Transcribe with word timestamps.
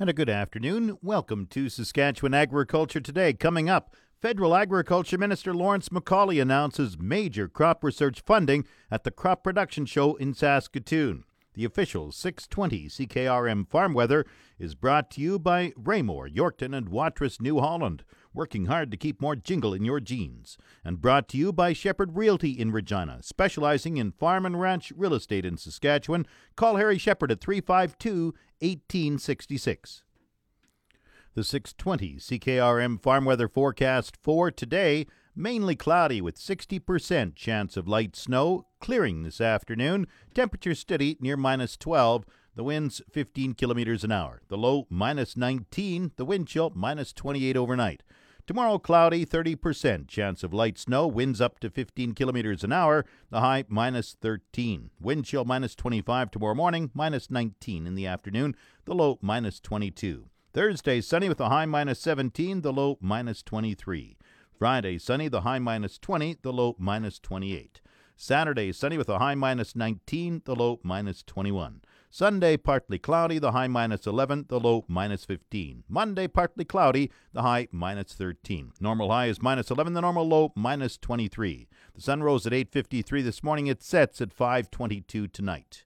and 0.00 0.10
a 0.10 0.12
good 0.12 0.28
afternoon. 0.28 0.98
Welcome 1.02 1.46
to 1.46 1.68
Saskatchewan 1.68 2.34
Agriculture 2.34 3.00
Today. 3.00 3.32
Coming 3.32 3.70
up, 3.70 3.94
Federal 4.20 4.56
Agriculture 4.56 5.16
Minister 5.16 5.54
Lawrence 5.54 5.88
MacAulay 5.90 6.42
announces 6.42 6.98
major 6.98 7.48
crop 7.48 7.84
research 7.84 8.20
funding 8.26 8.64
at 8.90 9.04
the 9.04 9.12
Crop 9.12 9.44
Production 9.44 9.86
Show 9.86 10.16
in 10.16 10.34
Saskatoon. 10.34 11.22
The 11.54 11.64
official 11.64 12.10
620 12.10 12.88
CKRM 12.88 13.68
farm 13.68 13.94
weather 13.94 14.26
is 14.58 14.74
brought 14.74 15.12
to 15.12 15.20
you 15.20 15.38
by 15.38 15.72
Raymore, 15.76 16.28
Yorkton, 16.28 16.76
and 16.76 16.88
Watrous, 16.88 17.40
New 17.40 17.60
Holland, 17.60 18.02
working 18.34 18.66
hard 18.66 18.90
to 18.90 18.96
keep 18.96 19.20
more 19.20 19.36
jingle 19.36 19.72
in 19.72 19.84
your 19.84 20.00
jeans. 20.00 20.58
And 20.84 21.00
brought 21.00 21.28
to 21.28 21.38
you 21.38 21.52
by 21.52 21.72
Shepherd 21.72 22.16
Realty 22.16 22.50
in 22.50 22.72
Regina, 22.72 23.20
specializing 23.22 23.96
in 23.96 24.12
farm 24.12 24.44
and 24.44 24.60
ranch 24.60 24.92
real 24.96 25.14
estate 25.14 25.46
in 25.46 25.56
Saskatchewan. 25.56 26.26
Call 26.56 26.76
Harry 26.76 26.98
Shepherd 26.98 27.32
at 27.32 27.40
352 27.40 28.34
1866. 28.60 30.02
The 31.34 31.44
620 31.44 32.16
CKRM 32.16 33.02
farm 33.02 33.24
weather 33.24 33.48
forecast 33.48 34.16
for 34.22 34.50
today 34.50 35.06
mainly 35.36 35.74
cloudy 35.74 36.20
with 36.20 36.38
60% 36.38 37.34
chance 37.34 37.76
of 37.76 37.88
light 37.88 38.14
snow, 38.16 38.66
clearing 38.80 39.22
this 39.22 39.40
afternoon. 39.40 40.06
Temperature 40.34 40.74
steady 40.74 41.16
near 41.20 41.36
minus 41.36 41.76
12. 41.76 42.24
The 42.54 42.64
winds 42.64 43.02
15 43.10 43.54
kilometers 43.54 44.04
an 44.04 44.12
hour. 44.12 44.42
The 44.48 44.56
low 44.56 44.86
minus 44.88 45.36
19. 45.36 46.12
The 46.16 46.24
wind 46.24 46.46
chill 46.46 46.72
minus 46.74 47.12
28 47.12 47.56
overnight. 47.56 48.02
Tomorrow, 48.46 48.78
cloudy, 48.78 49.24
30% 49.24 50.06
chance 50.06 50.42
of 50.42 50.52
light 50.52 50.76
snow, 50.76 51.06
winds 51.06 51.40
up 51.40 51.58
to 51.60 51.70
15 51.70 52.12
kilometers 52.12 52.62
an 52.62 52.72
hour, 52.72 53.06
the 53.30 53.40
high 53.40 53.64
minus 53.68 54.18
13. 54.20 54.90
Wind 55.00 55.24
chill 55.24 55.46
minus 55.46 55.74
25 55.74 56.30
tomorrow 56.30 56.54
morning, 56.54 56.90
minus 56.92 57.30
19 57.30 57.86
in 57.86 57.94
the 57.94 58.06
afternoon, 58.06 58.54
the 58.84 58.94
low 58.94 59.18
minus 59.22 59.60
22. 59.60 60.26
Thursday, 60.52 61.00
sunny 61.00 61.26
with 61.26 61.40
a 61.40 61.48
high 61.48 61.64
minus 61.64 62.00
17, 62.00 62.60
the 62.60 62.70
low 62.70 62.98
minus 63.00 63.42
23. 63.42 64.18
Friday, 64.58 64.98
sunny, 64.98 65.28
the 65.28 65.40
high 65.40 65.58
minus 65.58 65.98
20, 65.98 66.36
the 66.42 66.52
low 66.52 66.76
minus 66.78 67.18
28. 67.18 67.80
Saturday, 68.14 68.72
sunny 68.72 68.98
with 68.98 69.08
a 69.08 69.20
high 69.20 69.34
minus 69.34 69.74
19, 69.74 70.42
the 70.44 70.54
low 70.54 70.80
minus 70.82 71.22
21. 71.22 71.80
Sunday, 72.14 72.56
partly 72.56 72.96
cloudy, 72.96 73.40
the 73.40 73.50
high 73.50 73.66
minus 73.66 74.06
11, 74.06 74.44
the 74.46 74.60
low 74.60 74.84
minus 74.86 75.24
15. 75.24 75.82
Monday, 75.88 76.28
partly 76.28 76.64
cloudy, 76.64 77.10
the 77.32 77.42
high 77.42 77.66
minus 77.72 78.12
13. 78.12 78.70
Normal 78.78 79.10
high 79.10 79.26
is 79.26 79.42
minus 79.42 79.68
11, 79.68 79.94
the 79.94 80.00
normal 80.00 80.28
low 80.28 80.52
minus 80.54 80.96
23. 80.96 81.66
The 81.92 82.00
sun 82.00 82.22
rose 82.22 82.46
at 82.46 82.52
8.53 82.52 83.24
this 83.24 83.42
morning. 83.42 83.66
It 83.66 83.82
sets 83.82 84.20
at 84.20 84.28
5.22 84.28 85.32
tonight. 85.32 85.82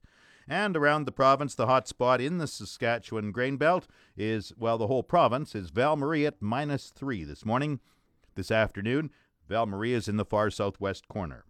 And 0.47 0.77
around 0.77 1.05
the 1.05 1.11
province, 1.11 1.55
the 1.55 1.65
hot 1.65 1.87
spot 1.87 2.21
in 2.21 2.37
the 2.37 2.45
Saskatchewan 2.45 3.31
grain 3.31 3.57
belt 3.57 3.87
is, 4.15 4.53
well, 4.55 4.77
the 4.77 4.85
whole 4.85 5.01
province 5.01 5.55
is 5.55 5.71
Val 5.71 5.95
Marie 5.95 6.27
at 6.27 6.39
minus 6.39 6.91
3 6.91 7.23
this 7.23 7.43
morning. 7.43 7.79
This 8.35 8.51
afternoon, 8.51 9.09
Val 9.47 9.65
Marie 9.65 9.93
is 9.93 10.07
in 10.07 10.17
the 10.17 10.25
far 10.25 10.51
southwest 10.51 11.07
corner. 11.07 11.45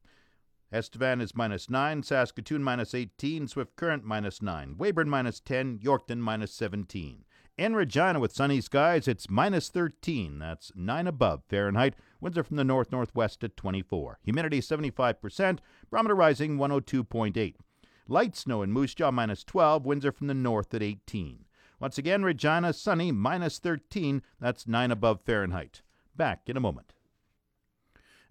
Estevan 0.72 1.20
is 1.20 1.36
minus 1.36 1.68
9, 1.70 2.04
Saskatoon 2.04 2.64
minus 2.64 2.94
18, 2.94 3.48
Swift 3.48 3.76
Current 3.76 4.04
minus 4.04 4.42
9, 4.42 4.76
Weyburn 4.78 5.10
minus 5.10 5.40
10, 5.40 5.80
Yorkton 5.80 6.20
minus 6.20 6.54
17. 6.54 7.26
In 7.58 7.76
Regina 7.76 8.20
with 8.20 8.32
sunny 8.32 8.62
skies, 8.62 9.08
it's 9.08 9.30
minus 9.30 9.70
13. 9.70 10.40
That's 10.40 10.72
9 10.76 11.08
above 11.08 11.42
Fahrenheit. 11.50 11.96
Winds 12.22 12.38
are 12.38 12.44
from 12.44 12.58
the 12.58 12.64
north 12.64 12.92
northwest 12.92 13.44
at 13.44 13.58
24. 13.58 14.20
Humidity 14.24 14.62
75%, 14.62 15.60
barometer 15.90 16.16
rising 16.16 16.58
102.8. 16.58 17.56
Light 18.08 18.36
snow 18.38 18.62
in 18.62 18.72
Moose 18.72 18.94
Jaw 18.94 19.12
minus 19.12 19.44
12, 19.44 19.86
winds 19.86 20.06
are 20.06 20.12
from 20.12 20.28
the 20.28 20.34
north 20.34 20.74
at 20.74 20.84
18. 20.84 21.46
Once 21.80 21.98
again, 21.98 22.24
Regina 22.24 22.74
sunny 22.74 23.12
minus 23.12 23.58
13, 23.58 24.22
that's 24.40 24.68
9 24.68 24.92
above 24.92 25.22
Fahrenheit. 25.26 25.82
Back 26.16 26.44
in 26.46 26.56
a 26.56 26.62
moment. 26.62 26.94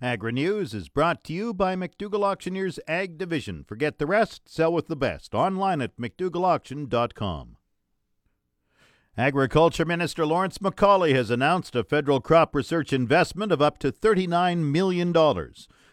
Agri 0.01 0.31
News 0.31 0.75
is 0.75 0.89
brought 0.89 1.25
to 1.25 1.33
you 1.33 1.53
by 1.53 1.75
McDougall 1.75 2.23
Auctioneers 2.23 2.79
Ag 2.87 3.19
Division. 3.19 3.65
Forget 3.65 3.99
the 3.99 4.07
rest, 4.07 4.49
sell 4.49 4.73
with 4.73 4.87
the 4.87 4.95
best. 4.95 5.35
Online 5.35 5.81
at 5.81 5.97
McDougallAuction.com. 5.97 7.57
Agriculture 9.17 9.85
Minister 9.85 10.25
Lawrence 10.25 10.59
MacAulay 10.59 11.13
has 11.17 11.31
announced 11.31 11.75
a 11.75 11.83
federal 11.83 12.21
crop 12.21 12.55
research 12.55 12.93
investment 12.93 13.51
of 13.51 13.61
up 13.61 13.79
to 13.79 13.91
$39 13.91 14.59
million. 14.59 15.13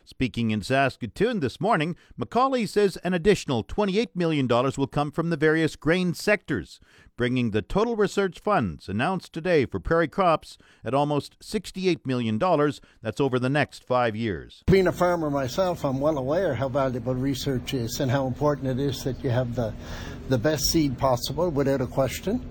Speaking 0.08 0.52
in 0.52 0.62
Saskatoon 0.62 1.40
this 1.40 1.60
morning, 1.60 1.96
MacAulay 2.16 2.70
says 2.70 2.96
an 2.98 3.16
additional 3.16 3.64
$28 3.64 4.10
million 4.14 4.48
will 4.48 4.86
come 4.86 5.10
from 5.10 5.32
the 5.32 5.36
various 5.36 5.76
grain 5.76 6.14
sectors, 6.14 6.80
bringing 7.18 7.50
the 7.50 7.64
total 7.64 7.96
research 7.96 8.40
funds 8.40 8.88
announced 8.88 9.34
today 9.34 9.66
for 9.66 9.80
prairie 9.80 10.08
crops 10.08 10.60
at 10.84 10.94
almost 10.94 11.40
$68 11.40 12.06
million. 12.06 12.38
That's 13.02 13.20
over 13.20 13.40
the 13.40 13.50
next 13.50 13.84
five 13.84 14.16
years. 14.16 14.62
Being 14.68 14.86
a 14.86 14.92
farmer 14.92 15.32
myself, 15.32 15.84
I'm 15.84 16.00
well 16.00 16.20
aware 16.20 16.54
how 16.54 16.70
valuable 16.70 17.16
research 17.16 17.74
is 17.74 18.00
and 18.00 18.12
how 18.12 18.28
important 18.28 18.68
it 18.68 18.80
is 18.80 19.04
that 19.06 19.24
you 19.24 19.32
have 19.32 19.56
the, 19.56 19.74
the 20.30 20.38
best 20.38 20.66
seed 20.66 21.00
possible, 21.00 21.50
without 21.50 21.82
a 21.82 21.88
question. 21.88 22.48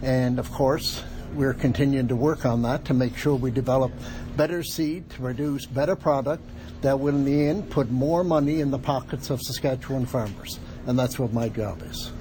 And 0.00 0.38
of 0.38 0.50
course, 0.50 1.04
we're 1.34 1.54
continuing 1.54 2.08
to 2.08 2.16
work 2.16 2.46
on 2.46 2.62
that 2.62 2.84
to 2.86 2.94
make 2.94 3.16
sure 3.16 3.34
we 3.34 3.50
develop 3.50 3.92
better 4.36 4.62
seed 4.62 5.08
to 5.10 5.20
produce 5.20 5.66
better 5.66 5.96
product 5.96 6.42
that 6.82 6.98
will 6.98 7.14
in 7.14 7.24
the 7.24 7.48
end 7.48 7.70
put 7.70 7.90
more 7.90 8.22
money 8.22 8.60
in 8.60 8.70
the 8.70 8.78
pockets 8.78 9.30
of 9.30 9.40
Saskatchewan 9.42 10.06
farmers. 10.06 10.58
And 10.86 10.98
that's 10.98 11.18
what 11.18 11.32
my 11.32 11.48
job 11.48 11.82
is. 11.82 12.12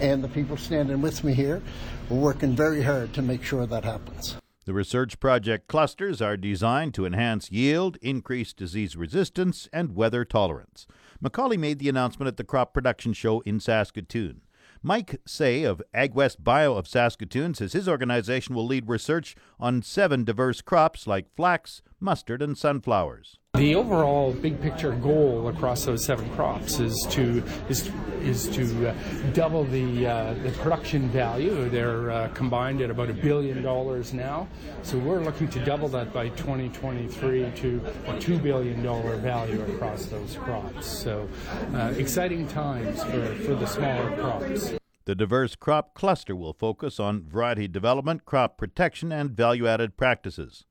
And 0.00 0.24
the 0.24 0.28
people 0.28 0.56
standing 0.56 1.02
with 1.02 1.24
me 1.24 1.34
here 1.34 1.62
are 2.10 2.14
working 2.14 2.56
very 2.56 2.82
hard 2.82 3.12
to 3.14 3.22
make 3.22 3.42
sure 3.42 3.66
that 3.66 3.84
happens. 3.84 4.36
The 4.66 4.74
research 4.74 5.18
project 5.18 5.68
clusters 5.68 6.20
are 6.20 6.36
designed 6.36 6.94
to 6.94 7.06
enhance 7.06 7.50
yield, 7.50 7.96
increase 8.02 8.52
disease 8.52 8.96
resistance, 8.96 9.68
and 9.72 9.96
weather 9.96 10.24
tolerance. 10.24 10.86
MacAulay 11.22 11.58
made 11.58 11.78
the 11.78 11.88
announcement 11.88 12.28
at 12.28 12.36
the 12.36 12.44
Crop 12.44 12.72
Production 12.72 13.12
Show 13.12 13.40
in 13.40 13.60
Saskatoon. 13.60 14.42
Mike 14.82 15.20
Say 15.26 15.62
of 15.64 15.82
AgWest 15.94 16.42
Bio 16.42 16.74
of 16.74 16.88
Saskatoon 16.88 17.52
says 17.54 17.74
his 17.74 17.86
organization 17.86 18.54
will 18.54 18.64
lead 18.64 18.88
research 18.88 19.36
on 19.58 19.82
seven 19.82 20.24
diverse 20.24 20.62
crops 20.62 21.06
like 21.06 21.34
flax, 21.36 21.82
mustard, 22.00 22.40
and 22.40 22.56
sunflowers. 22.56 23.39
The 23.60 23.74
overall 23.74 24.32
big 24.32 24.58
picture 24.62 24.92
goal 24.92 25.48
across 25.48 25.84
those 25.84 26.02
seven 26.02 26.30
crops 26.30 26.80
is 26.80 27.06
to 27.10 27.42
is 27.68 27.90
is 28.22 28.48
to 28.56 28.88
uh, 28.88 28.94
double 29.34 29.64
the 29.64 30.06
uh, 30.06 30.32
the 30.42 30.50
production 30.52 31.10
value. 31.10 31.68
They're 31.68 32.10
uh, 32.10 32.28
combined 32.28 32.80
at 32.80 32.88
about 32.88 33.10
a 33.10 33.12
billion 33.12 33.62
dollars 33.62 34.14
now, 34.14 34.48
so 34.82 34.96
we're 34.96 35.20
looking 35.20 35.46
to 35.48 35.62
double 35.62 35.88
that 35.88 36.10
by 36.10 36.30
2023 36.30 37.52
to 37.56 37.84
a 38.06 38.18
two 38.18 38.38
billion 38.38 38.82
dollar 38.82 39.16
value 39.16 39.60
across 39.74 40.06
those 40.06 40.36
crops. 40.36 40.86
So 40.86 41.28
uh, 41.74 41.92
exciting 41.98 42.48
times 42.48 43.04
for, 43.04 43.34
for 43.44 43.54
the 43.56 43.66
smaller 43.66 44.16
crops. 44.16 44.72
The 45.04 45.14
diverse 45.14 45.54
crop 45.54 45.92
cluster 45.92 46.34
will 46.34 46.54
focus 46.54 46.98
on 46.98 47.28
variety 47.28 47.68
development, 47.68 48.24
crop 48.24 48.56
protection, 48.56 49.12
and 49.12 49.32
value 49.32 49.66
added 49.66 49.98
practices. 49.98 50.64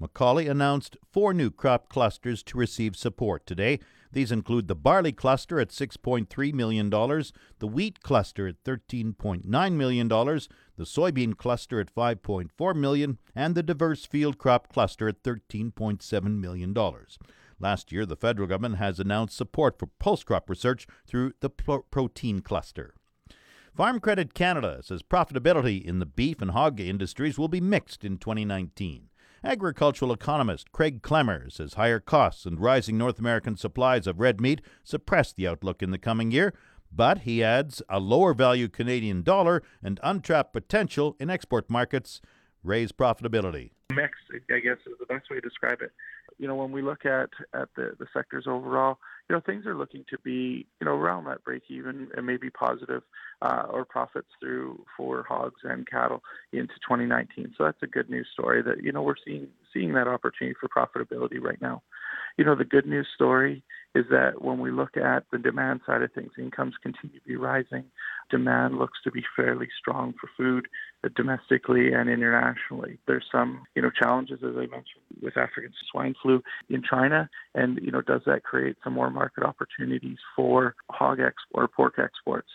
MacAulay 0.00 0.50
announced 0.50 0.96
four 1.12 1.34
new 1.34 1.50
crop 1.50 1.90
clusters 1.90 2.42
to 2.44 2.56
receive 2.56 2.96
support 2.96 3.44
today. 3.44 3.78
These 4.12 4.32
include 4.32 4.66
the 4.66 4.74
barley 4.74 5.12
cluster 5.12 5.60
at 5.60 5.68
$6.3 5.68 6.54
million, 6.54 6.88
the 6.88 7.66
wheat 7.66 8.00
cluster 8.00 8.48
at 8.48 8.64
$13.9 8.64 9.72
million, 9.72 10.08
the 10.08 10.84
soybean 10.84 11.36
cluster 11.36 11.80
at 11.80 11.94
5.4 11.94 12.74
million, 12.74 13.18
and 13.34 13.54
the 13.54 13.62
diverse 13.62 14.06
field 14.06 14.38
crop 14.38 14.72
cluster 14.72 15.06
at 15.06 15.22
$13.7 15.22 16.40
million. 16.40 16.74
Last 17.60 17.92
year, 17.92 18.06
the 18.06 18.16
federal 18.16 18.48
government 18.48 18.78
has 18.78 18.98
announced 18.98 19.36
support 19.36 19.78
for 19.78 19.86
pulse 19.98 20.24
crop 20.24 20.48
research 20.48 20.86
through 21.06 21.34
the 21.40 21.50
pro- 21.50 21.82
protein 21.82 22.40
cluster. 22.40 22.94
Farm 23.76 24.00
Credit 24.00 24.32
Canada 24.32 24.80
says 24.82 25.02
profitability 25.02 25.84
in 25.84 25.98
the 25.98 26.06
beef 26.06 26.40
and 26.40 26.52
hog 26.52 26.80
industries 26.80 27.38
will 27.38 27.48
be 27.48 27.60
mixed 27.60 28.02
in 28.02 28.16
2019. 28.16 29.09
Agricultural 29.42 30.12
economist 30.12 30.70
Craig 30.70 31.00
Klemmer 31.00 31.50
says 31.50 31.72
higher 31.74 31.98
costs 31.98 32.44
and 32.44 32.60
rising 32.60 32.98
North 32.98 33.18
American 33.18 33.56
supplies 33.56 34.06
of 34.06 34.20
red 34.20 34.38
meat 34.38 34.60
suppress 34.84 35.32
the 35.32 35.48
outlook 35.48 35.82
in 35.82 35.92
the 35.92 35.98
coming 35.98 36.30
year, 36.30 36.52
But 36.92 37.18
he 37.18 37.42
adds 37.42 37.82
a 37.88 38.00
lower 38.00 38.34
value 38.34 38.68
Canadian 38.68 39.22
dollar 39.22 39.62
and 39.82 40.00
untapped 40.02 40.52
potential 40.52 41.16
in 41.20 41.30
export 41.30 41.70
markets 41.70 42.20
raise 42.64 42.92
profitability. 42.92 43.70
Mix, 43.94 44.18
I 44.50 44.58
guess, 44.58 44.76
is 44.86 44.98
the 44.98 45.06
best 45.06 45.30
way 45.30 45.36
to 45.36 45.40
describe 45.40 45.80
it. 45.82 45.92
You 46.38 46.48
know, 46.48 46.56
when 46.56 46.72
we 46.72 46.82
look 46.82 47.04
at 47.06 47.30
at 47.54 47.68
the, 47.76 47.92
the 47.98 48.06
sectors 48.12 48.46
overall, 48.46 48.98
you 49.30 49.36
know, 49.36 49.42
things 49.46 49.64
are 49.64 49.76
looking 49.76 50.04
to 50.10 50.18
be, 50.24 50.66
you 50.80 50.84
know, 50.84 50.90
around 50.90 51.26
that 51.26 51.44
break 51.44 51.62
even 51.68 52.08
and 52.16 52.26
maybe 52.26 52.50
positive 52.50 53.02
uh, 53.42 53.62
or 53.70 53.84
profits 53.84 54.26
through 54.40 54.84
for 54.96 55.22
hogs 55.22 55.60
and 55.62 55.88
cattle 55.88 56.20
into 56.52 56.74
2019. 56.88 57.54
So 57.56 57.62
that's 57.62 57.80
a 57.80 57.86
good 57.86 58.10
news 58.10 58.26
story 58.32 58.60
that 58.60 58.82
you 58.82 58.90
know 58.90 59.02
we're 59.02 59.14
seeing 59.24 59.46
seeing 59.72 59.92
that 59.92 60.08
opportunity 60.08 60.56
for 60.60 60.68
profitability 60.68 61.40
right 61.40 61.62
now. 61.62 61.80
You 62.38 62.44
know, 62.44 62.56
the 62.56 62.64
good 62.64 62.86
news 62.86 63.06
story 63.14 63.62
is 63.94 64.04
that 64.10 64.42
when 64.42 64.58
we 64.58 64.72
look 64.72 64.96
at 64.96 65.26
the 65.30 65.38
demand 65.38 65.82
side 65.86 66.02
of 66.02 66.12
things, 66.12 66.32
incomes 66.36 66.74
continue 66.82 67.20
to 67.20 67.24
be 67.24 67.36
rising. 67.36 67.84
Demand 68.30 68.78
looks 68.78 68.98
to 69.04 69.10
be 69.10 69.24
fairly 69.36 69.68
strong 69.78 70.14
for 70.20 70.28
food 70.36 70.68
uh, 71.04 71.08
domestically 71.16 71.92
and 71.92 72.08
internationally. 72.08 72.98
There's 73.06 73.26
some, 73.30 73.64
you 73.74 73.82
know, 73.82 73.90
challenges 73.90 74.40
as 74.42 74.54
I 74.56 74.66
mentioned 74.66 75.04
with 75.22 75.36
African 75.36 75.72
swine 75.90 76.14
flu 76.22 76.42
in 76.68 76.82
China, 76.82 77.28
and 77.54 77.78
you 77.82 77.90
know, 77.90 78.02
does 78.02 78.22
that 78.26 78.44
create 78.44 78.76
some 78.82 78.94
more 78.94 79.10
market 79.10 79.44
opportunities 79.44 80.18
for 80.36 80.74
hog 80.90 81.20
export 81.20 81.64
or 81.64 81.68
pork 81.68 81.94
exports? 81.98 82.48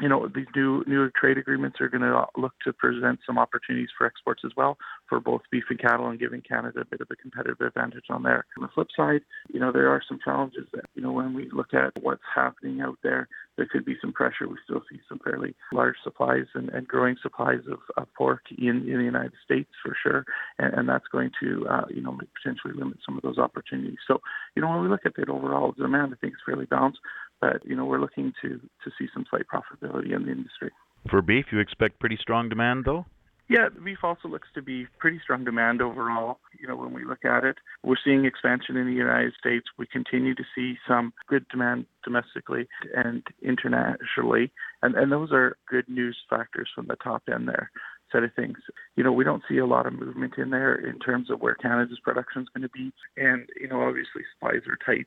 You 0.00 0.08
know, 0.08 0.28
these 0.34 0.46
new 0.54 0.82
new 0.86 1.10
trade 1.10 1.38
agreements 1.38 1.80
are 1.80 1.88
going 1.88 2.02
to 2.02 2.24
look 2.36 2.52
to 2.64 2.72
present 2.72 3.20
some 3.26 3.38
opportunities 3.38 3.90
for 3.96 4.06
exports 4.06 4.42
as 4.44 4.52
well 4.56 4.78
for 5.08 5.20
both 5.20 5.42
beef 5.50 5.64
and 5.68 5.78
cattle 5.78 6.08
and 6.08 6.18
giving 6.18 6.40
Canada 6.40 6.80
a 6.80 6.84
bit 6.84 7.00
of 7.00 7.08
a 7.10 7.16
competitive 7.16 7.60
advantage 7.60 8.04
on 8.10 8.22
there. 8.22 8.44
On 8.56 8.62
the 8.62 8.68
flip 8.74 8.88
side, 8.96 9.20
you 9.52 9.60
know, 9.60 9.72
there 9.72 9.88
are 9.88 10.02
some 10.06 10.18
challenges 10.24 10.66
that, 10.72 10.84
you 10.94 11.02
know, 11.02 11.12
when 11.12 11.34
we 11.34 11.50
look 11.52 11.74
at 11.74 11.92
what's 12.02 12.22
happening 12.34 12.80
out 12.80 12.98
there, 13.02 13.28
there 13.56 13.68
could 13.70 13.84
be 13.84 13.96
some 14.00 14.12
pressure. 14.12 14.48
We 14.48 14.56
still 14.64 14.82
see 14.90 15.00
some 15.08 15.18
fairly 15.22 15.54
large 15.72 15.96
supplies 16.02 16.46
and, 16.54 16.70
and 16.70 16.88
growing 16.88 17.16
supplies 17.20 17.60
of, 17.70 17.80
of 17.96 18.06
pork 18.14 18.42
in, 18.56 18.88
in 18.88 18.98
the 18.98 19.04
United 19.04 19.32
States 19.44 19.70
for 19.82 19.94
sure. 20.02 20.24
And, 20.58 20.72
and 20.74 20.88
that's 20.88 21.08
going 21.12 21.30
to, 21.42 21.66
uh, 21.68 21.84
you 21.90 22.00
know, 22.00 22.16
potentially 22.42 22.72
limit 22.74 22.98
some 23.04 23.16
of 23.16 23.22
those 23.22 23.38
opportunities. 23.38 23.98
So, 24.08 24.20
you 24.54 24.62
know, 24.62 24.70
when 24.70 24.82
we 24.82 24.88
look 24.88 25.04
at 25.04 25.18
it 25.18 25.28
overall 25.28 25.72
demand, 25.72 26.14
I 26.14 26.16
think 26.20 26.34
is 26.34 26.40
fairly 26.46 26.66
balanced 26.66 27.00
but 27.40 27.64
you 27.64 27.76
know 27.76 27.84
we're 27.84 28.00
looking 28.00 28.32
to 28.42 28.48
to 28.84 28.90
see 28.98 29.08
some 29.12 29.24
slight 29.30 29.46
profitability 29.52 30.14
in 30.14 30.24
the 30.24 30.32
industry. 30.32 30.70
For 31.08 31.22
beef, 31.22 31.46
you 31.50 31.60
expect 31.60 31.98
pretty 31.98 32.18
strong 32.20 32.48
demand, 32.48 32.84
though. 32.84 33.06
Yeah, 33.48 33.68
beef 33.84 33.98
also 34.04 34.28
looks 34.28 34.46
to 34.54 34.62
be 34.62 34.86
pretty 35.00 35.18
strong 35.20 35.44
demand 35.44 35.82
overall. 35.82 36.38
You 36.60 36.68
know, 36.68 36.76
when 36.76 36.92
we 36.92 37.04
look 37.04 37.24
at 37.24 37.42
it, 37.42 37.56
we're 37.82 37.96
seeing 38.04 38.24
expansion 38.24 38.76
in 38.76 38.86
the 38.86 38.92
United 38.92 39.32
States. 39.40 39.66
We 39.76 39.86
continue 39.86 40.36
to 40.36 40.44
see 40.54 40.74
some 40.86 41.12
good 41.26 41.48
demand 41.48 41.86
domestically 42.04 42.68
and 42.94 43.24
internationally, 43.42 44.52
and 44.82 44.94
and 44.94 45.10
those 45.10 45.32
are 45.32 45.56
good 45.68 45.88
news 45.88 46.16
factors 46.28 46.68
from 46.72 46.86
the 46.86 46.96
top 46.96 47.24
end 47.32 47.48
there 47.48 47.72
side 48.12 48.24
of 48.24 48.34
things. 48.34 48.58
You 48.96 49.04
know, 49.04 49.12
we 49.12 49.24
don't 49.24 49.42
see 49.48 49.58
a 49.58 49.66
lot 49.66 49.86
of 49.86 49.94
movement 49.94 50.34
in 50.38 50.50
there 50.50 50.74
in 50.74 50.98
terms 50.98 51.30
of 51.30 51.40
where 51.40 51.54
Canada's 51.54 52.00
production 52.02 52.42
is 52.42 52.48
going 52.54 52.62
to 52.62 52.68
be, 52.68 52.92
and 53.16 53.48
you 53.60 53.68
know, 53.68 53.82
obviously 53.82 54.22
supplies 54.34 54.62
are 54.68 54.78
tight 54.84 55.06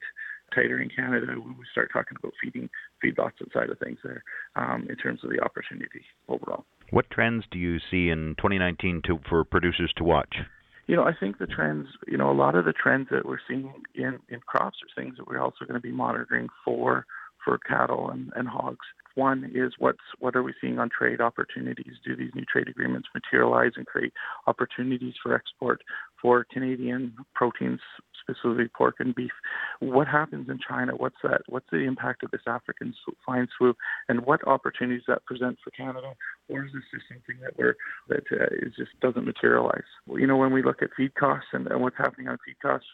tighter 0.53 0.81
in 0.81 0.89
Canada 0.89 1.27
when 1.27 1.57
we 1.57 1.65
start 1.71 1.89
talking 1.91 2.17
about 2.17 2.33
feeding 2.41 2.69
feedlots 3.03 3.39
and 3.39 3.49
side 3.53 3.69
of 3.69 3.79
things 3.79 3.99
there 4.03 4.23
um, 4.55 4.87
in 4.89 4.95
terms 4.95 5.21
of 5.23 5.29
the 5.29 5.39
opportunity 5.39 6.01
overall. 6.27 6.65
What 6.91 7.09
trends 7.09 7.45
do 7.51 7.57
you 7.57 7.79
see 7.91 8.09
in 8.09 8.35
2019 8.37 9.01
to, 9.07 9.19
for 9.27 9.43
producers 9.43 9.93
to 9.97 10.03
watch? 10.03 10.35
You 10.85 10.95
know, 10.97 11.03
I 11.03 11.13
think 11.17 11.37
the 11.37 11.47
trends, 11.47 11.87
you 12.07 12.17
know, 12.17 12.29
a 12.29 12.33
lot 12.33 12.55
of 12.55 12.65
the 12.65 12.73
trends 12.73 13.07
that 13.09 13.25
we're 13.25 13.37
seeing 13.47 13.71
in, 13.95 14.19
in 14.29 14.41
crops 14.45 14.77
are 14.83 15.01
things 15.01 15.15
that 15.17 15.27
we're 15.27 15.41
also 15.41 15.65
going 15.65 15.79
to 15.79 15.81
be 15.81 15.91
monitoring 15.91 16.49
for 16.63 17.05
for 17.43 17.57
cattle 17.57 18.09
and, 18.09 18.31
and 18.35 18.47
hogs. 18.47 18.85
One 19.15 19.51
is 19.53 19.73
what's 19.77 19.99
what 20.19 20.35
are 20.35 20.43
we 20.43 20.53
seeing 20.59 20.79
on 20.79 20.89
trade 20.89 21.21
opportunities? 21.21 21.93
Do 22.05 22.15
these 22.15 22.31
new 22.33 22.45
trade 22.51 22.67
agreements 22.67 23.07
materialize 23.13 23.73
and 23.75 23.85
create 23.85 24.13
opportunities 24.47 25.13
for 25.21 25.35
export 25.35 25.81
for 26.21 26.45
Canadian 26.51 27.13
proteins, 27.35 27.81
specifically 28.23 28.69
pork 28.75 28.95
and 28.99 29.13
beef? 29.13 29.31
What 29.79 30.07
happens 30.07 30.49
in 30.49 30.59
China? 30.67 30.93
What's 30.95 31.21
that? 31.23 31.41
What's 31.47 31.69
the 31.71 31.79
impact 31.79 32.23
of 32.23 32.31
this 32.31 32.41
African 32.47 32.93
swine 33.23 33.47
flu, 33.57 33.75
and 34.09 34.25
what 34.25 34.47
opportunities 34.47 35.03
that 35.07 35.25
present 35.25 35.57
for 35.63 35.71
Canada? 35.71 36.13
Or 36.49 36.65
is 36.65 36.71
this 36.73 36.83
just 36.93 37.05
something 37.07 37.41
that 37.43 37.57
we're 37.57 37.75
that 38.09 38.23
uh, 38.31 38.65
is 38.65 38.73
just 38.77 38.99
doesn't 39.01 39.25
materialize? 39.25 39.89
You 40.07 40.27
know, 40.27 40.37
when 40.37 40.53
we 40.53 40.63
look 40.63 40.81
at 40.81 40.89
feed 40.95 41.15
costs 41.15 41.49
and, 41.53 41.67
and 41.67 41.81
what's 41.81 41.97
happening 41.97 42.27
on 42.27 42.37
feed 42.45 42.59
costs, 42.61 42.87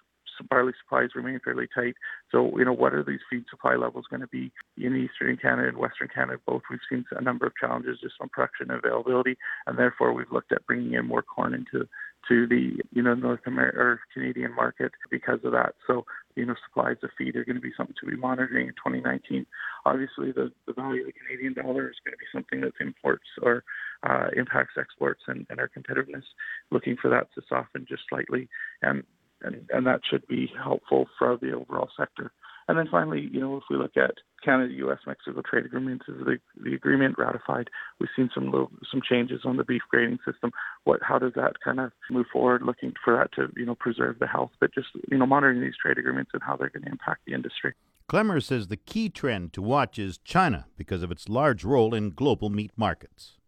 barley 0.50 0.74
supplies 0.82 1.10
remain 1.16 1.40
fairly 1.44 1.68
tight. 1.74 1.96
So, 2.32 2.58
you 2.58 2.66
know, 2.66 2.74
what 2.74 2.94
are 2.94 3.04
these 3.04 3.20
feed 3.30 3.44
supply 3.50 3.76
levels 3.76 4.06
going 4.10 4.22
to 4.22 4.28
be 4.28 4.52
in 4.78 4.96
Eastern 4.96 5.38
Canada 5.38 5.70
and 5.70 5.78
Western 5.78 6.08
Canada? 6.14 6.40
Both 6.46 6.64
we've 6.70 6.80
seen 6.90 7.06
a 7.12 7.22
number 7.22 7.46
of 7.46 7.54
challenges 7.60 8.00
just 8.02 8.16
on 8.22 8.30
production 8.30 8.72
availability, 8.72 9.38
and 9.68 9.78
therefore 9.78 10.14
we've 10.14 10.32
looked 10.32 10.52
at 10.52 10.66
bringing 10.66 10.94
in 10.94 11.08
more 11.08 11.22
corn 11.22 11.54
into 11.54 11.88
to 12.28 12.48
the 12.48 12.78
you 12.92 13.02
know 13.02 13.14
North 13.14 13.42
American 13.46 13.80
or 13.80 14.00
Canadian 14.14 14.56
market 14.56 14.92
because 15.10 15.40
of 15.44 15.52
that. 15.54 15.76
So 15.88 16.06
you 16.36 16.46
know 16.46 16.56
supplies 16.68 16.98
of 17.04 17.10
feed 17.18 17.36
are 17.36 17.46
going 17.46 17.56
to 17.56 17.62
be 17.62 17.74
something 17.76 17.96
to 18.02 18.10
be 18.10 18.18
monitoring 18.18 18.68
in 18.68 18.74
2019. 18.74 19.46
Obviously, 19.86 20.32
the, 20.32 20.52
the 20.68 20.74
value 20.74 21.02
of 21.02 21.08
the 21.08 21.14
Canadian 21.14 21.54
dollar 21.54 21.90
is 21.90 21.96
going 22.04 22.14
to 22.14 22.18
be 22.18 22.26
something 22.34 22.62
that 22.62 22.74
imports 22.80 23.26
or 23.42 23.64
uh, 24.04 24.28
impacts 24.36 24.76
exports 24.78 25.22
and, 25.28 25.46
and 25.50 25.60
our 25.60 25.70
competitiveness. 25.70 26.24
Looking 26.72 26.98
for 27.02 27.10
that 27.10 27.28
to 27.36 27.42
soften 27.48 27.86
just 27.88 28.04
slightly, 28.10 28.50
and 28.82 29.04
and, 29.42 29.70
and 29.72 29.88
that 29.88 30.02
should 30.10 30.28
be 30.28 30.52
helpful 30.62 31.08
for 31.18 31.38
the 31.38 31.54
overall 31.54 31.90
sector. 31.98 32.32
And 32.70 32.78
then 32.78 32.88
finally, 32.90 33.28
you 33.34 33.40
know, 33.40 33.58
if 33.58 33.64
we 33.68 33.78
look 33.78 33.98
at 33.98 34.12
Canada, 34.46 34.72
U.S., 34.76 35.00
Mexico 35.08 35.42
trade 35.42 35.66
agreements, 35.66 36.06
is 36.08 36.24
the, 36.24 36.38
the 36.64 36.76
agreement 36.76 37.16
ratified? 37.18 37.68
We've 38.00 38.12
seen 38.16 38.30
some 38.32 38.52
little, 38.52 38.70
some 38.92 39.02
changes 39.02 39.42
on 39.44 39.58
the 39.58 39.64
beef 39.64 39.82
grading 39.90 40.20
system. 40.24 40.52
What, 40.84 41.00
how 41.02 41.18
does 41.18 41.34
that 41.36 41.54
kind 41.66 41.80
of 41.80 41.92
move 42.12 42.28
forward? 42.32 42.62
Looking 42.62 42.94
for 43.04 43.18
that 43.18 43.34
to, 43.34 43.52
you 43.60 43.66
know, 43.66 43.74
preserve 43.74 44.20
the 44.20 44.28
health, 44.28 44.52
but 44.60 44.72
just 44.72 44.90
you 45.10 45.18
know, 45.18 45.26
monitoring 45.26 45.62
these 45.62 45.74
trade 45.82 45.98
agreements 45.98 46.30
and 46.32 46.44
how 46.44 46.58
they're 46.58 46.70
going 46.70 46.84
to 46.84 46.92
impact 46.92 47.22
the 47.26 47.34
industry. 47.34 47.74
Klemmer 48.08 48.42
says 48.42 48.68
the 48.68 48.78
key 48.78 49.10
trend 49.10 49.52
to 49.54 49.64
watch 49.64 49.98
is 49.98 50.20
China 50.20 50.68
because 50.78 51.02
of 51.02 51.10
its 51.12 51.28
large 51.28 51.64
role 51.64 51.96
in 51.96 52.12
global 52.12 52.52
meat 52.52 52.72
markets. 52.78 53.39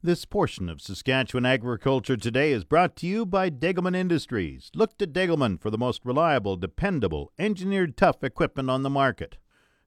This 0.00 0.24
portion 0.24 0.68
of 0.68 0.80
Saskatchewan 0.80 1.44
Agriculture 1.44 2.16
Today 2.16 2.52
is 2.52 2.62
brought 2.62 2.94
to 2.98 3.06
you 3.08 3.26
by 3.26 3.50
Degelman 3.50 3.96
Industries. 3.96 4.70
Look 4.72 4.96
to 4.98 5.08
Degelman 5.08 5.60
for 5.60 5.70
the 5.70 5.76
most 5.76 6.04
reliable, 6.04 6.56
dependable, 6.56 7.32
engineered 7.36 7.96
tough 7.96 8.22
equipment 8.22 8.70
on 8.70 8.84
the 8.84 8.90
market. 8.90 9.38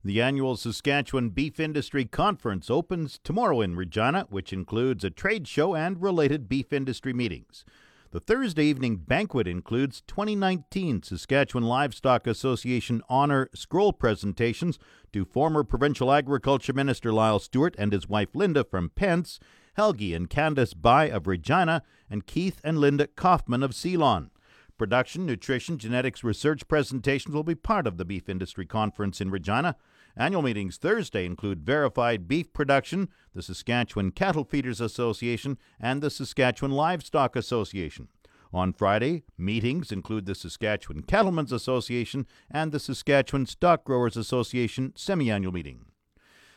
The 0.04 0.22
annual 0.22 0.58
Saskatchewan 0.58 1.30
Beef 1.30 1.62
Industry 1.62 2.04
Conference 2.04 2.70
opens 2.70 3.22
tomorrow 3.24 3.62
in 3.62 3.78
Regina, 3.78 4.28
which 4.30 4.52
includes 4.52 5.06
a 5.06 5.10
trade 5.10 5.48
show 5.48 5.76
and 5.76 6.02
related 6.02 6.50
beef 6.50 6.74
industry 6.74 7.14
meetings. 7.14 7.64
The 8.12 8.20
Thursday 8.20 8.66
evening 8.66 8.98
banquet 8.98 9.48
includes 9.48 10.02
2019 10.08 11.04
Saskatchewan 11.04 11.64
Livestock 11.64 12.28
Association 12.28 13.02
Honor 13.08 13.48
Scroll 13.56 13.94
presentations 13.94 14.78
to 15.14 15.24
former 15.24 15.64
Provincial 15.64 16.12
Agriculture 16.12 16.74
Minister 16.74 17.14
Lyle 17.14 17.40
Stewart 17.40 17.78
and 17.80 17.94
his 17.94 18.10
wife 18.10 18.36
Linda 18.36 18.66
from 18.66 18.90
Pense 18.90 19.40
Helgi 19.78 20.14
and 20.14 20.30
Candace 20.30 20.74
Bai 20.74 21.06
of 21.06 21.28
Regina, 21.28 21.84
and 22.10 22.26
Keith 22.26 22.60
and 22.64 22.78
Linda 22.78 23.08
Kaufman 23.08 23.64
of 23.64 23.74
Ceylon. 23.76 24.32
Production, 24.78 25.26
nutrition, 25.26 25.78
genetics 25.78 26.24
research 26.24 26.68
presentations 26.68 27.36
will 27.36 27.44
be 27.44 27.54
part 27.54 27.86
of 27.86 27.98
the 27.98 28.06
Beef 28.06 28.28
Industry 28.28 28.66
Conference 28.66 29.22
in 29.22 29.30
Regina. 29.30 29.76
Annual 30.18 30.42
meetings 30.42 30.78
Thursday 30.78 31.26
include 31.26 31.66
Verified 31.66 32.28
Beef 32.28 32.52
Production, 32.52 33.08
the 33.36 33.44
Saskatchewan 33.44 34.12
Cattle 34.12 34.44
Feeders 34.44 34.82
Association, 34.82 35.58
and 35.80 36.02
the 36.02 36.10
Saskatchewan 36.10 36.72
Livestock 36.72 37.36
Association. 37.36 38.08
On 38.52 38.74
Friday, 38.74 39.24
meetings 39.38 39.92
include 39.92 40.26
the 40.26 40.36
Saskatchewan 40.36 41.04
Cattlemen's 41.04 41.54
Association 41.54 42.26
and 42.50 42.72
the 42.72 42.80
Saskatchewan 42.80 43.46
Stock 43.46 43.86
Growers 43.86 44.18
Association 44.18 44.94
semi-annual 44.96 45.54
meeting. 45.54 45.86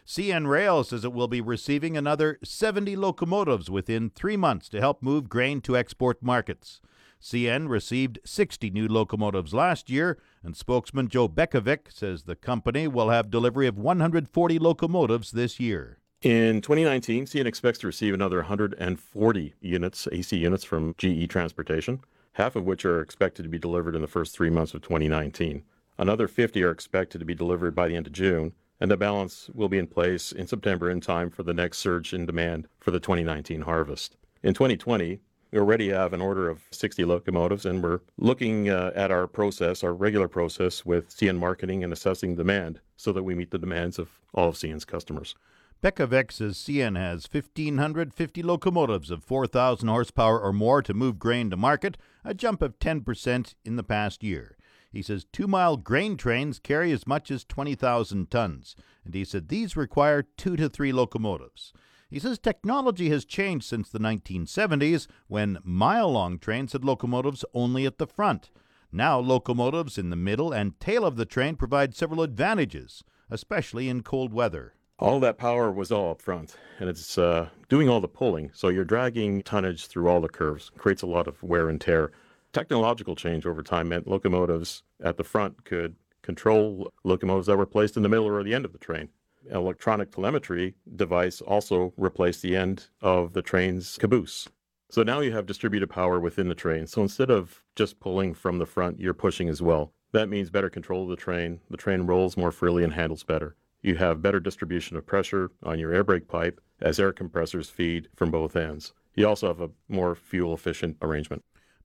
CN 0.06 0.46
Rail 0.46 0.84
says 0.84 1.02
it 1.02 1.14
will 1.14 1.28
be 1.28 1.40
receiving 1.40 1.96
another 1.96 2.38
70 2.44 2.94
locomotives 2.94 3.70
within 3.70 4.10
three 4.10 4.36
months 4.36 4.68
to 4.68 4.80
help 4.80 5.02
move 5.02 5.30
grain 5.30 5.62
to 5.62 5.76
export 5.76 6.22
markets. 6.22 6.82
CN 7.22 7.70
received 7.70 8.18
60 8.22 8.68
new 8.68 8.86
locomotives 8.86 9.54
last 9.54 9.88
year, 9.88 10.18
and 10.42 10.54
spokesman 10.54 11.08
Joe 11.08 11.26
Bekovic 11.26 11.90
says 11.90 12.24
the 12.24 12.36
company 12.36 12.86
will 12.86 13.08
have 13.08 13.30
delivery 13.30 13.66
of 13.66 13.78
140 13.78 14.58
locomotives 14.58 15.30
this 15.30 15.58
year. 15.58 16.00
In 16.20 16.60
2019, 16.60 17.24
CN 17.24 17.46
expects 17.46 17.78
to 17.78 17.86
receive 17.86 18.12
another 18.12 18.38
140 18.38 19.54
units, 19.62 20.08
AC 20.12 20.36
units 20.36 20.64
from 20.64 20.94
GE 20.98 21.30
Transportation, 21.30 22.00
half 22.32 22.56
of 22.56 22.64
which 22.64 22.84
are 22.84 23.00
expected 23.00 23.44
to 23.44 23.48
be 23.48 23.58
delivered 23.58 23.94
in 23.94 24.02
the 24.02 24.06
first 24.06 24.34
three 24.34 24.50
months 24.50 24.74
of 24.74 24.82
2019. 24.82 25.62
Another 25.96 26.28
50 26.28 26.62
are 26.62 26.70
expected 26.70 27.20
to 27.20 27.24
be 27.24 27.34
delivered 27.34 27.74
by 27.74 27.88
the 27.88 27.96
end 27.96 28.06
of 28.06 28.12
June, 28.12 28.52
and 28.84 28.90
the 28.90 28.98
balance 28.98 29.48
will 29.54 29.70
be 29.70 29.78
in 29.78 29.86
place 29.86 30.30
in 30.30 30.46
September 30.46 30.90
in 30.90 31.00
time 31.00 31.30
for 31.30 31.42
the 31.42 31.54
next 31.54 31.78
surge 31.78 32.12
in 32.12 32.26
demand 32.26 32.68
for 32.80 32.90
the 32.90 33.00
2019 33.00 33.62
harvest. 33.62 34.18
In 34.42 34.52
2020, 34.52 35.20
We 35.50 35.58
already 35.58 35.88
have 35.88 36.12
an 36.12 36.20
order 36.20 36.50
of 36.50 36.64
60 36.70 37.02
locomotives, 37.06 37.64
and 37.64 37.82
we're 37.82 38.00
looking 38.18 38.68
uh, 38.68 38.90
at 38.94 39.10
our 39.10 39.26
process, 39.26 39.82
our 39.82 39.94
regular 39.94 40.28
process 40.28 40.84
with 40.84 41.08
CN 41.08 41.38
Marketing 41.38 41.82
and 41.82 41.94
assessing 41.94 42.36
demand 42.36 42.80
so 42.98 43.10
that 43.12 43.22
we 43.22 43.34
meet 43.34 43.52
the 43.52 43.58
demands 43.58 43.98
of 43.98 44.20
all 44.34 44.50
of 44.50 44.56
CN's 44.56 44.84
customers. 44.84 45.34
Becca 45.80 46.06
says 46.30 46.58
CN 46.58 46.98
has 46.98 47.26
1,550 47.32 48.42
locomotives 48.42 49.10
of 49.10 49.24
4,000 49.24 49.88
horsepower 49.88 50.38
or 50.38 50.52
more 50.52 50.82
to 50.82 50.92
move 50.92 51.18
grain 51.18 51.48
to 51.48 51.56
market, 51.56 51.96
a 52.22 52.34
jump 52.34 52.60
of 52.60 52.78
10% 52.80 53.54
in 53.64 53.76
the 53.76 53.82
past 53.82 54.22
year. 54.22 54.53
He 54.94 55.02
says 55.02 55.26
two 55.32 55.48
mile 55.48 55.76
grain 55.76 56.16
trains 56.16 56.60
carry 56.60 56.92
as 56.92 57.04
much 57.04 57.32
as 57.32 57.44
20,000 57.44 58.30
tons, 58.30 58.76
and 59.04 59.12
he 59.12 59.24
said 59.24 59.48
these 59.48 59.76
require 59.76 60.22
two 60.22 60.56
to 60.56 60.68
three 60.68 60.92
locomotives. 60.92 61.72
He 62.08 62.20
says 62.20 62.38
technology 62.38 63.10
has 63.10 63.24
changed 63.24 63.66
since 63.66 63.90
the 63.90 63.98
1970s 63.98 65.08
when 65.26 65.58
mile 65.64 66.12
long 66.12 66.38
trains 66.38 66.74
had 66.74 66.84
locomotives 66.84 67.44
only 67.52 67.86
at 67.86 67.98
the 67.98 68.06
front. 68.06 68.52
Now, 68.92 69.18
locomotives 69.18 69.98
in 69.98 70.10
the 70.10 70.16
middle 70.16 70.52
and 70.52 70.78
tail 70.78 71.04
of 71.04 71.16
the 71.16 71.26
train 71.26 71.56
provide 71.56 71.96
several 71.96 72.22
advantages, 72.22 73.02
especially 73.28 73.88
in 73.88 74.04
cold 74.04 74.32
weather. 74.32 74.74
All 75.00 75.18
that 75.18 75.38
power 75.38 75.72
was 75.72 75.90
all 75.90 76.12
up 76.12 76.22
front, 76.22 76.54
and 76.78 76.88
it's 76.88 77.18
uh, 77.18 77.48
doing 77.68 77.88
all 77.88 78.00
the 78.00 78.06
pulling. 78.06 78.52
So 78.54 78.68
you're 78.68 78.84
dragging 78.84 79.42
tonnage 79.42 79.88
through 79.88 80.06
all 80.06 80.20
the 80.20 80.28
curves, 80.28 80.70
creates 80.78 81.02
a 81.02 81.06
lot 81.06 81.26
of 81.26 81.42
wear 81.42 81.68
and 81.68 81.80
tear. 81.80 82.12
Technological 82.54 83.16
change 83.16 83.44
over 83.44 83.62
time 83.62 83.88
meant 83.88 84.06
locomotives 84.06 84.84
at 85.02 85.18
the 85.18 85.24
front 85.24 85.64
could 85.64 85.96
control 86.22 86.90
locomotives 87.02 87.48
that 87.48 87.58
were 87.58 87.66
placed 87.66 87.96
in 87.98 88.02
the 88.02 88.08
middle 88.08 88.26
or 88.26 88.42
the 88.42 88.54
end 88.54 88.64
of 88.64 88.72
the 88.72 88.78
train 88.78 89.10
electronic 89.50 90.10
telemetry 90.10 90.74
device 90.96 91.40
also 91.40 91.92
replaced 91.96 92.42
the 92.42 92.56
end 92.56 92.88
of 93.02 93.32
the 93.32 93.42
train's 93.42 93.98
caboose. 93.98 94.48
So 94.90 95.02
now 95.02 95.20
you 95.20 95.32
have 95.32 95.46
distributed 95.46 95.90
power 95.90 96.20
within 96.20 96.48
the 96.48 96.54
train. 96.54 96.86
So 96.86 97.02
instead 97.02 97.30
of 97.30 97.62
just 97.74 98.00
pulling 98.00 98.34
from 98.34 98.58
the 98.58 98.66
front, 98.66 99.00
you're 99.00 99.14
pushing 99.14 99.48
as 99.48 99.60
well. 99.60 99.92
That 100.12 100.28
means 100.28 100.50
better 100.50 100.70
control 100.70 101.04
of 101.04 101.10
the 101.10 101.16
train. 101.16 101.60
The 101.68 101.76
train 101.76 102.02
rolls 102.02 102.36
more 102.36 102.52
freely 102.52 102.84
and 102.84 102.94
handles 102.94 103.24
better. 103.24 103.56
You 103.82 103.96
have 103.96 104.22
better 104.22 104.40
distribution 104.40 104.96
of 104.96 105.04
pressure 105.04 105.50
on 105.62 105.78
your 105.78 105.92
air 105.92 106.04
brake 106.04 106.28
pipe 106.28 106.60
as 106.80 106.98
air 106.98 107.12
compressors 107.12 107.68
feed 107.68 108.08
from 108.14 108.30
both 108.30 108.56
ends. 108.56 108.92
You 109.14 109.28
also 109.28 109.48
have 109.48 109.60
a 109.60 109.70
more 109.88 110.14
fuel 110.14 110.54
efficient 110.54 110.96
arrangement. 111.02 111.44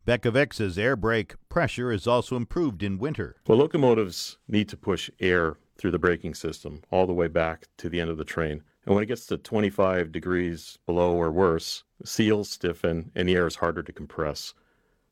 Bekavex's 0.09 0.79
air 0.79 0.95
brake 0.95 1.35
pressure 1.49 1.91
is 1.91 2.07
also 2.07 2.35
improved 2.35 2.81
in 2.81 2.97
winter. 2.97 3.35
Well, 3.45 3.59
locomotives 3.59 4.39
need 4.47 4.67
to 4.69 4.75
push 4.75 5.11
air 5.19 5.57
through 5.77 5.91
the 5.91 5.99
braking 5.99 6.33
system 6.33 6.81
all 6.89 7.05
the 7.05 7.13
way 7.13 7.27
back 7.27 7.67
to 7.77 7.89
the 7.89 8.01
end 8.01 8.09
of 8.09 8.17
the 8.17 8.25
train. 8.25 8.63
And 8.87 8.95
when 8.95 9.03
it 9.03 9.07
gets 9.07 9.27
to 9.27 9.37
25 9.37 10.11
degrees 10.11 10.79
below 10.87 11.13
or 11.13 11.29
worse, 11.29 11.83
seals 12.03 12.49
stiffen 12.49 13.11
and 13.13 13.29
the 13.29 13.35
air 13.35 13.45
is 13.45 13.57
harder 13.57 13.83
to 13.83 13.93
compress. 13.93 14.55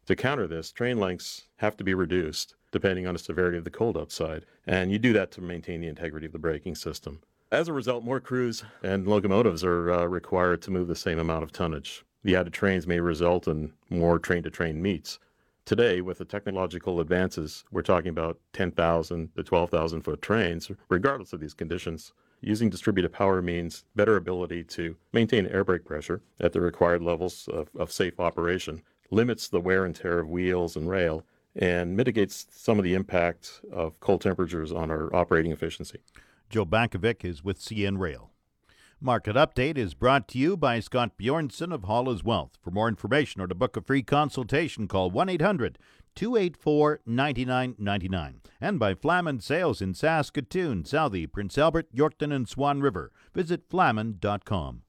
To 0.08 0.16
counter 0.16 0.48
this, 0.48 0.72
train 0.72 1.00
lengths 1.00 1.44
have 1.58 1.78
to 1.78 1.84
be 1.84 1.94
reduced 1.94 2.56
depending 2.72 3.06
on 3.06 3.14
the 3.14 3.20
severity 3.20 3.60
of 3.60 3.66
the 3.66 3.70
cold 3.70 4.00
outside, 4.00 4.48
and 4.66 4.92
you 4.92 4.98
do 4.98 5.14
that 5.14 5.30
to 5.34 5.42
maintain 5.42 5.82
the 5.82 5.88
integrity 5.90 6.26
of 6.26 6.34
the 6.34 6.40
braking 6.40 6.74
system. 6.74 7.22
As 7.52 7.68
a 7.68 7.74
result, 7.74 8.04
more 8.04 8.20
crews 8.20 8.64
and 8.82 9.08
locomotives 9.08 9.64
are 9.64 9.92
uh, 9.92 10.06
required 10.06 10.64
to 10.64 10.72
move 10.72 10.88
the 10.88 10.96
same 10.96 11.20
amount 11.20 11.44
of 11.44 11.52
tonnage. 11.52 12.04
The 12.28 12.36
added 12.36 12.52
trains 12.52 12.86
may 12.86 13.00
result 13.00 13.48
in 13.48 13.72
more 13.90 14.20
train 14.20 14.44
to 14.44 14.50
train 14.50 14.82
meets, 14.82 15.18
Today, 15.68 16.00
with 16.00 16.18
the 16.18 16.24
technological 16.24 17.02
advances, 17.02 17.66
we're 17.72 17.82
talking 17.82 18.08
about 18.08 18.40
10,000 18.54 19.36
to 19.36 19.44
12,000 19.44 20.02
foot 20.02 20.22
trains, 20.22 20.72
regardless 20.88 21.34
of 21.34 21.42
these 21.42 21.54
conditions. 21.54 22.14
Using 22.40 22.70
distributed 22.70 23.12
power 23.12 23.42
means 23.42 23.84
better 23.94 24.16
ability 24.16 24.64
to 24.64 24.96
maintain 25.12 25.46
air 25.48 25.66
brake 25.66 25.84
pressure 25.84 26.22
at 26.40 26.54
the 26.54 26.62
required 26.62 27.02
levels 27.02 27.50
of, 27.50 27.70
of 27.78 27.92
safe 27.92 28.18
operation, 28.18 28.82
limits 29.12 29.50
the 29.50 29.60
wear 29.60 29.84
and 29.84 29.94
tear 29.94 30.20
of 30.20 30.30
wheels 30.30 30.78
and 30.78 30.90
rail, 30.90 31.26
and 31.54 31.98
mitigates 31.98 32.48
some 32.50 32.78
of 32.78 32.86
the 32.86 32.94
impact 32.94 33.60
of 33.70 34.00
cold 34.00 34.22
temperatures 34.22 34.72
on 34.72 34.90
our 34.90 35.14
operating 35.14 35.52
efficiency. 35.52 36.00
Joe 36.50 36.66
Bankovic 36.66 37.26
is 37.26 37.44
with 37.44 37.60
CN 37.60 38.00
Rail. 38.00 38.32
Market 39.00 39.36
Update 39.36 39.78
is 39.78 39.94
brought 39.94 40.28
to 40.30 40.40
you 40.40 40.58
by 40.58 40.80
Scott 40.80 41.20
Bjornson 41.20 41.72
of 41.72 41.84
Hall's 41.84 42.24
Wealth. 42.24 42.58
For 42.64 42.72
more 42.72 42.88
information 42.88 43.40
or 43.42 43.46
to 43.48 43.54
book 43.54 43.78
a 43.78 43.82
free 43.82 44.02
consultation, 44.02 44.88
call 44.88 45.12
1 45.12 45.30
800 45.30 45.78
284 46.16 47.02
9999. 47.06 48.42
And 48.60 48.80
by 48.80 48.96
Flaman 48.96 49.40
Sales 49.40 49.84
in 49.84 49.94
Saskatoon, 49.94 50.84
Southey, 50.84 51.28
Prince 51.28 51.60
Albert, 51.60 51.94
Yorkton, 51.94 52.34
and 52.34 52.50
Swan 52.50 52.82
River. 52.82 53.12
Visit 53.36 53.70
flaman.com. 53.70 54.82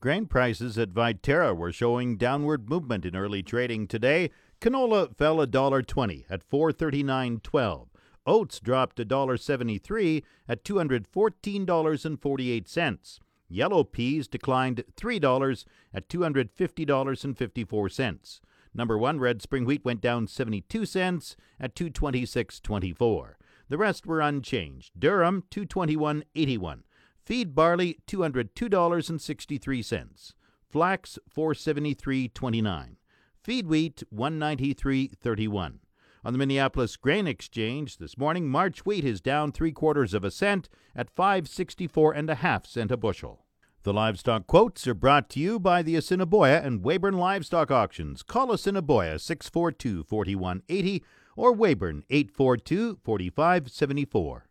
Grain 0.00 0.26
prices 0.26 0.76
at 0.76 0.90
Viterra 0.90 1.56
were 1.56 1.72
showing 1.72 2.18
downward 2.18 2.68
movement 2.68 3.06
in 3.06 3.16
early 3.16 3.42
trading 3.42 3.86
today. 3.86 4.30
Canola 4.60 5.16
fell 5.16 5.38
$1.20 5.38 6.26
at 6.28 6.46
439.12. 6.46 7.86
Oats 8.30 8.60
dropped 8.60 8.98
$1.73 8.98 10.22
at 10.48 10.64
$214.48. 10.64 13.18
Yellow 13.48 13.82
peas 13.82 14.28
declined 14.28 14.84
$3 14.96 15.64
at 15.92 16.08
$250.54. 16.08 18.40
Number 18.72 18.96
1 18.96 19.18
red 19.18 19.42
spring 19.42 19.64
wheat 19.64 19.84
went 19.84 20.00
down 20.00 20.28
72 20.28 20.86
cents 20.86 21.34
at 21.58 21.74
226.24. 21.74 23.34
The 23.68 23.78
rest 23.78 24.06
were 24.06 24.20
unchanged. 24.20 24.92
Durum 24.96 25.42
221.81. 25.50 26.82
Feed 27.26 27.52
barley 27.52 27.98
$202.63. 28.06 30.32
Flax 30.68 31.18
473.29. 31.34 32.96
Feed 33.42 33.66
wheat 33.66 34.04
193.31. 34.14 35.80
On 36.22 36.34
the 36.34 36.38
Minneapolis 36.38 36.96
Grain 36.96 37.26
Exchange 37.26 37.96
this 37.96 38.18
morning, 38.18 38.46
March 38.46 38.84
wheat 38.84 39.06
is 39.06 39.22
down 39.22 39.52
three 39.52 39.72
quarters 39.72 40.12
of 40.12 40.22
a 40.22 40.30
cent 40.30 40.68
at 40.94 41.08
564 41.08 42.12
and 42.12 42.28
a 42.28 42.34
half 42.34 42.66
cent 42.66 42.90
a 42.90 42.98
bushel. 42.98 43.46
The 43.84 43.94
livestock 43.94 44.46
quotes 44.46 44.86
are 44.86 44.92
brought 44.92 45.30
to 45.30 45.40
you 45.40 45.58
by 45.58 45.80
the 45.82 45.96
Assiniboia 45.96 46.60
and 46.60 46.82
Weyburn 46.82 47.14
Livestock 47.14 47.70
Auctions. 47.70 48.22
Call 48.22 48.52
Assiniboia 48.52 49.18
642 49.18 50.04
4180 50.04 51.02
or 51.36 51.54
Weyburn 51.54 52.02
842 52.10 52.98
4574. 53.02 54.49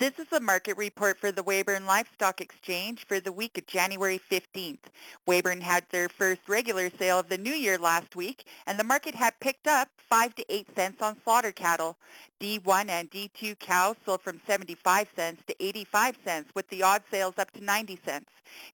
This 0.00 0.18
is 0.18 0.32
a 0.32 0.40
market 0.40 0.78
report 0.78 1.18
for 1.18 1.30
the 1.30 1.42
Weyburn 1.42 1.84
Livestock 1.84 2.40
Exchange 2.40 3.04
for 3.06 3.20
the 3.20 3.32
week 3.32 3.58
of 3.58 3.66
January 3.66 4.18
15th. 4.30 4.78
Weyburn 5.28 5.60
had 5.60 5.84
their 5.90 6.08
first 6.08 6.40
regular 6.48 6.88
sale 6.98 7.18
of 7.18 7.28
the 7.28 7.36
new 7.36 7.52
year 7.52 7.76
last 7.76 8.16
week, 8.16 8.44
and 8.66 8.78
the 8.78 8.84
market 8.84 9.14
had 9.14 9.38
picked 9.40 9.66
up 9.66 9.90
5 10.08 10.34
to 10.36 10.44
8 10.48 10.66
cents 10.74 11.02
on 11.02 11.18
slaughter 11.22 11.52
cattle. 11.52 11.98
D1 12.40 12.88
and 12.88 13.10
D2 13.10 13.58
cows 13.58 13.96
sold 14.06 14.22
from 14.22 14.40
75 14.46 15.06
cents 15.14 15.42
to 15.46 15.54
85 15.60 16.16
cents, 16.24 16.50
with 16.54 16.66
the 16.70 16.82
odd 16.82 17.02
sales 17.10 17.34
up 17.36 17.50
to 17.50 17.62
90 17.62 18.00
cents. 18.02 18.30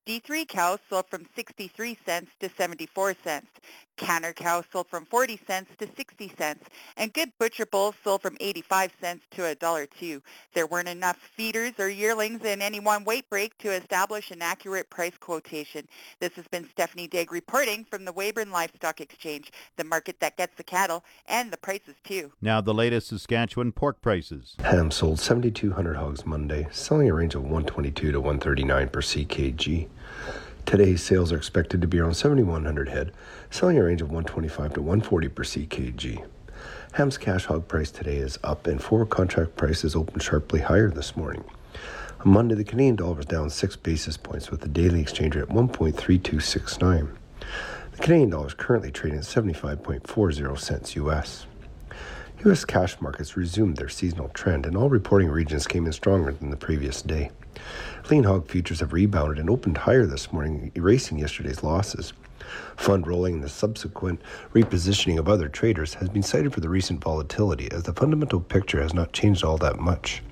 D3 0.06 0.46
cows 0.46 0.78
sold 0.88 1.06
from 1.10 1.26
63 1.34 1.98
cents 2.06 2.30
to 2.40 2.48
74 2.56 3.14
cents. 3.24 3.48
Canner 3.96 4.32
cows 4.32 4.64
sold 4.72 4.86
from 4.88 5.06
40 5.06 5.40
cents 5.46 5.70
to 5.78 5.88
60 5.96 6.32
cents, 6.38 6.64
and 6.96 7.12
good 7.12 7.32
butcher 7.38 7.66
bulls 7.66 7.94
sold 8.04 8.22
from 8.22 8.36
85 8.40 8.92
cents 9.00 9.24
to 9.32 9.42
$1.02. 9.42 10.22
There 10.54 10.66
weren't 10.66 10.88
enough 10.88 11.15
feeders 11.18 11.72
or 11.78 11.88
yearlings 11.88 12.44
in 12.44 12.62
any 12.62 12.80
one 12.80 13.04
weight 13.04 13.28
break 13.28 13.56
to 13.58 13.70
establish 13.70 14.30
an 14.30 14.42
accurate 14.42 14.88
price 14.90 15.16
quotation. 15.18 15.86
This 16.20 16.32
has 16.34 16.46
been 16.48 16.68
Stephanie 16.70 17.08
Digg 17.08 17.32
reporting 17.32 17.84
from 17.84 18.04
the 18.04 18.12
Weyburn 18.12 18.50
Livestock 18.50 19.00
Exchange, 19.00 19.52
the 19.76 19.84
market 19.84 20.20
that 20.20 20.36
gets 20.36 20.56
the 20.56 20.64
cattle 20.64 21.04
and 21.28 21.50
the 21.50 21.56
prices 21.56 21.94
too. 22.04 22.32
Now 22.40 22.60
the 22.60 22.74
latest 22.74 23.08
Saskatchewan 23.08 23.72
pork 23.72 24.00
prices. 24.00 24.56
Ham 24.60 24.90
sold 24.90 25.20
7,200 25.20 25.96
hogs 25.96 26.26
Monday, 26.26 26.68
selling 26.70 27.08
a 27.08 27.14
range 27.14 27.34
of 27.34 27.42
122 27.42 28.12
to 28.12 28.20
139 28.20 28.88
per 28.88 29.00
ckg. 29.00 29.88
Today's 30.66 31.02
sales 31.02 31.30
are 31.32 31.36
expected 31.36 31.80
to 31.80 31.86
be 31.86 32.00
around 32.00 32.14
7,100 32.14 32.88
head, 32.88 33.12
selling 33.50 33.78
a 33.78 33.84
range 33.84 34.02
of 34.02 34.08
125 34.08 34.74
to 34.74 34.82
140 34.82 35.28
per 35.28 35.44
ckg. 35.44 36.26
Ham's 36.96 37.18
cash 37.18 37.44
hog 37.44 37.68
price 37.68 37.90
today 37.90 38.16
is 38.16 38.38
up, 38.42 38.66
and 38.66 38.82
forward 38.82 39.10
contract 39.10 39.54
prices 39.54 39.94
opened 39.94 40.22
sharply 40.22 40.60
higher 40.60 40.88
this 40.88 41.14
morning. 41.14 41.44
On 42.20 42.30
Monday, 42.30 42.54
the 42.54 42.64
Canadian 42.64 42.96
dollar 42.96 43.16
was 43.16 43.26
down 43.26 43.50
six 43.50 43.76
basis 43.76 44.16
points, 44.16 44.50
with 44.50 44.62
the 44.62 44.68
daily 44.68 45.02
exchange 45.02 45.36
rate 45.36 45.42
at 45.42 45.48
1.3269. 45.50 47.10
The 47.92 47.98
Canadian 47.98 48.30
dollar 48.30 48.46
is 48.46 48.54
currently 48.54 48.90
trading 48.90 49.18
at 49.18 49.26
75.40 49.26 50.58
cents 50.58 50.96
US. 50.96 51.44
U.S. 52.46 52.64
cash 52.64 52.98
markets 52.98 53.36
resumed 53.36 53.76
their 53.76 53.90
seasonal 53.90 54.30
trend, 54.30 54.64
and 54.64 54.74
all 54.74 54.88
reporting 54.88 55.28
regions 55.28 55.66
came 55.66 55.84
in 55.84 55.92
stronger 55.92 56.32
than 56.32 56.48
the 56.48 56.56
previous 56.56 57.02
day. 57.02 57.30
Lean 58.10 58.24
hog 58.24 58.48
futures 58.48 58.80
have 58.80 58.94
rebounded 58.94 59.38
and 59.38 59.50
opened 59.50 59.76
higher 59.76 60.06
this 60.06 60.32
morning, 60.32 60.72
erasing 60.74 61.18
yesterday's 61.18 61.62
losses. 61.62 62.14
Fund 62.76 63.06
rolling 63.06 63.34
and 63.34 63.44
the 63.44 63.48
subsequent 63.48 64.20
repositioning 64.54 65.18
of 65.18 65.28
other 65.28 65.48
traders 65.48 65.94
has 65.94 66.08
been 66.08 66.22
cited 66.22 66.52
for 66.52 66.60
the 66.60 66.68
recent 66.68 67.02
volatility, 67.02 67.70
as 67.72 67.84
the 67.84 67.92
fundamental 67.92 68.40
picture 68.40 68.80
has 68.82 68.94
not 68.94 69.12
changed 69.12 69.44
all 69.44 69.56
that 69.58 69.78
much. 69.78 70.22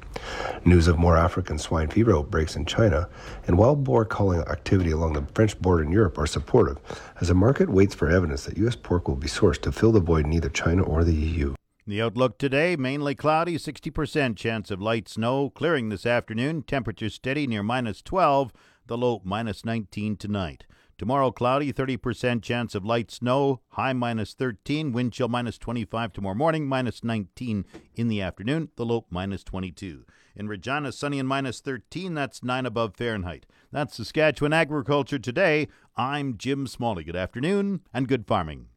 News 0.65 0.89
of 0.89 0.99
more 0.99 1.17
African 1.17 1.59
swine 1.59 1.89
fever 1.89 2.17
outbreaks 2.17 2.57
in 2.57 2.65
China 2.65 3.09
and 3.47 3.59
wild 3.59 3.85
boar 3.85 4.05
culling 4.05 4.41
activity 4.43 4.91
along 4.91 5.15
the 5.15 5.27
French 5.35 5.61
border 5.61 5.83
in 5.83 5.93
Europe 5.93 6.19
are 6.19 6.27
supportive 6.27 6.79
as 7.21 7.29
the 7.29 7.35
market 7.35 7.69
waits 7.69 7.95
for 7.95 8.09
evidence 8.09 8.45
that 8.45 8.57
U.S. 8.59 8.77
pork 8.77 9.09
will 9.09 9.17
be 9.17 9.29
sourced 9.29 9.61
to 9.63 9.73
fill 9.73 9.93
the 9.93 10.01
void 10.01 10.27
in 10.27 10.33
either 10.33 10.49
China 10.49 10.83
or 10.83 11.05
the 11.05 11.15
EU. 11.15 11.55
The 11.87 12.01
outlook 12.01 12.39
today 12.39 12.77
mainly 12.77 13.15
cloudy, 13.15 13.59
60% 13.59 14.37
chance 14.37 14.71
of 14.71 14.81
light 14.81 15.07
snow. 15.07 15.51
Clearing 15.51 15.91
this 15.91 16.07
afternoon, 16.07 16.63
temperature 16.63 17.11
steady 17.11 17.47
near 17.47 17.63
minus 17.63 18.01
12, 18.01 18.53
the 18.87 18.97
low 18.97 19.21
minus 19.23 19.67
19 19.67 20.17
tonight. 20.17 20.65
Tomorrow, 20.97 21.33
cloudy, 21.33 21.73
30% 21.73 22.43
chance 22.43 22.75
of 22.75 22.85
light 22.85 23.11
snow, 23.11 23.61
high 23.71 23.93
minus 23.93 24.33
13, 24.35 24.93
wind 24.93 25.13
chill 25.13 25.29
minus 25.29 25.59
25 25.59 26.13
tomorrow 26.13 26.37
morning, 26.37 26.67
minus 26.67 27.03
19 27.03 27.65
in 27.95 28.09
the 28.09 28.23
afternoon, 28.23 28.69
the 28.77 28.85
low 28.85 29.05
minus 29.11 29.43
22. 29.43 30.05
In 30.37 30.49
Regina, 30.49 30.93
sunny 30.93 31.19
and 31.19 31.29
minus 31.29 31.61
13, 31.61 32.15
that's 32.15 32.43
9 32.43 32.67
above 32.67 32.97
Fahrenheit. 32.97 33.47
That's 33.73 33.97
Saskatchewan 33.97 34.53
Agriculture 34.53 35.19
Today. 35.19 35.69
I'm 35.97 36.37
Jim 36.37 36.67
Smalley. 36.67 37.05
Good 37.05 37.17
afternoon 37.17 37.81
and 37.93 38.07
good 38.09 38.27
farming. 38.27 38.69